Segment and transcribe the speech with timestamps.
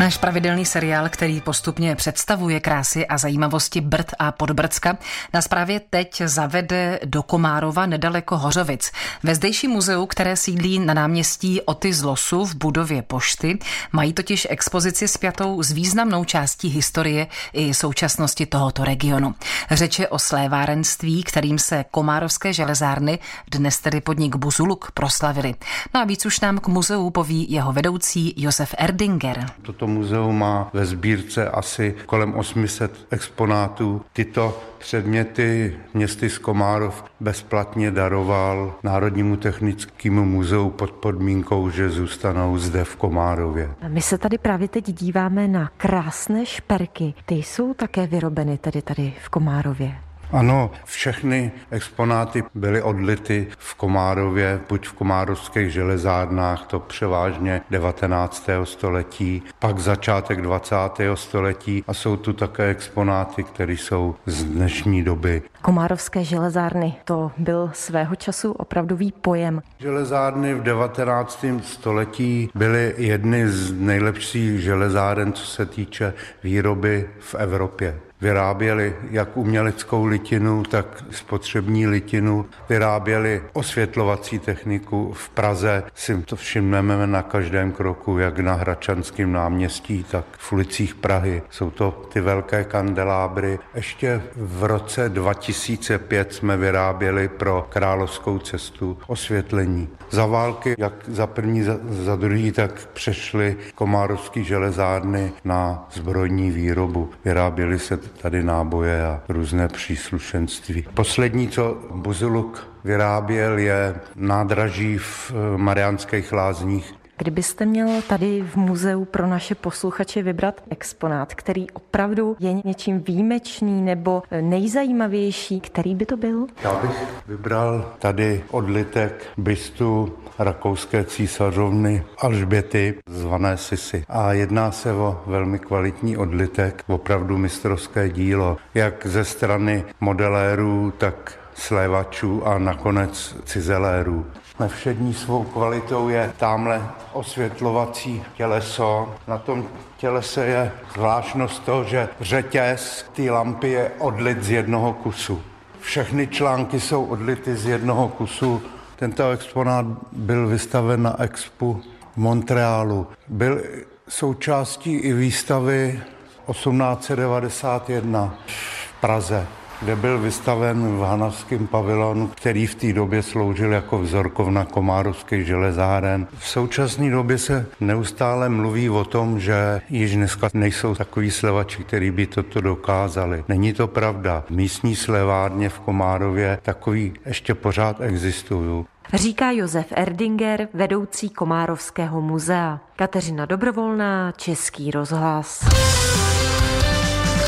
[0.00, 4.98] Náš pravidelný seriál, který postupně představuje krásy a zajímavosti Brd a Podbrdska,
[5.34, 8.92] nás právě teď zavede do Komárova nedaleko Hořovic.
[9.22, 13.58] Ve zdejším muzeu, které sídlí na náměstí Oty z Losu v budově pošty,
[13.92, 19.34] mají totiž expozici spjatou s významnou částí historie i současnosti tohoto regionu.
[19.70, 23.18] Řeče o slévárenství, kterým se komárovské železárny,
[23.50, 25.54] dnes tedy podnik Buzuluk, proslavili.
[25.94, 29.46] No a víc už nám k muzeu poví jeho vedoucí Josef Erdinger.
[29.62, 34.02] Toto muzeum má ve sbírce asi kolem 800 exponátů.
[34.12, 42.84] Tyto předměty městy z Komárov bezplatně daroval Národnímu technickému muzeu pod podmínkou, že zůstanou zde
[42.84, 43.70] v Komárově.
[43.88, 47.14] My se tady právě teď díváme na krásné šperky.
[47.26, 50.09] Ty jsou také vyrobeny tady tady v Komárově.
[50.32, 58.46] Ano, všechny exponáty byly odlity v Komárově, buď v komárovských železárnách, to převážně 19.
[58.64, 60.76] století, pak začátek 20.
[61.14, 65.42] století a jsou tu také exponáty, které jsou z dnešní doby.
[65.62, 69.62] Komárovské železárny, to byl svého času opravdový pojem.
[69.78, 71.44] Železárny v 19.
[71.62, 80.04] století byly jedny z nejlepších železáren, co se týče výroby v Evropě vyráběli jak uměleckou
[80.04, 85.12] litinu, tak spotřební litinu, vyráběli osvětlovací techniku.
[85.12, 90.94] V Praze si to všimneme na každém kroku, jak na Hračanském náměstí, tak v ulicích
[90.94, 91.42] Prahy.
[91.50, 93.58] Jsou to ty velké kandelábry.
[93.74, 95.08] Ještě v roce
[95.50, 99.88] 2005 jsme vyráběli pro královskou cestu osvětlení.
[100.10, 107.10] Za války, jak za první, za, za druhý, tak přešly komárovské železárny na zbrojní výrobu.
[107.24, 110.84] Vyráběly se tady náboje a různé příslušenství.
[110.94, 116.99] Poslední, co Buzuluk vyráběl, je nádraží v Mariánských lázních.
[117.20, 123.82] Kdybyste měl tady v muzeu pro naše posluchače vybrat exponát, který opravdu je něčím výjimečný
[123.82, 126.46] nebo nejzajímavější, který by to byl?
[126.64, 134.04] Já bych vybral tady odlitek bystu rakouské císařovny Alžběty, zvané Sisy.
[134.08, 141.32] A jedná se o velmi kvalitní odlitek, opravdu mistrovské dílo, jak ze strany modelérů, tak
[141.60, 144.26] slévačů a nakonec cizelérů.
[144.60, 146.82] Nevšední svou kvalitou je tamhle
[147.12, 149.14] osvětlovací těleso.
[149.28, 149.66] Na tom
[149.96, 155.42] tělese je zvláštnost to, že řetěz té lampy je odlit z jednoho kusu.
[155.80, 158.62] Všechny články jsou odlity z jednoho kusu.
[158.96, 161.82] Tento exponát byl vystaven na expu
[162.14, 163.06] v Montrealu.
[163.28, 163.62] Byl
[164.08, 166.02] součástí i výstavy
[166.46, 169.46] 1891 v Praze
[169.80, 176.26] kde byl vystaven v Hanavském pavilonu, který v té době sloužil jako vzorkovna Komárovských železáren.
[176.38, 182.10] V současné době se neustále mluví o tom, že již dneska nejsou takový slevači, který
[182.10, 183.44] by toto dokázali.
[183.48, 184.44] Není to pravda.
[184.50, 188.84] Místní slevárně v Komárově takový ještě pořád existují.
[189.14, 192.80] Říká Josef Erdinger, vedoucí Komárovského muzea.
[192.96, 195.64] Kateřina Dobrovolná, Český rozhlas.